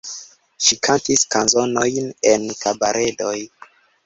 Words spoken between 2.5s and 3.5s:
kabaredoj.